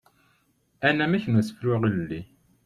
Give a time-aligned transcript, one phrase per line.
[0.87, 2.21] Anamek n usefru ilelli.